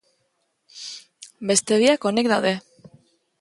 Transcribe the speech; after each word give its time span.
Beste 1.51 1.79
biak 1.83 2.09
onik 2.13 2.31
daude. 2.33 2.55